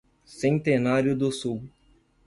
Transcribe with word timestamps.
Centenário 0.25 1.15
do 1.15 1.31
Sul 1.31 1.61